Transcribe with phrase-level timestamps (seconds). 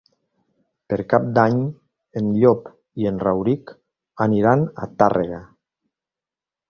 [0.93, 1.59] Per Cap d'Any
[2.21, 2.71] en Llop
[3.03, 3.75] i en Rauric
[4.27, 5.43] aniran a Tàrrega.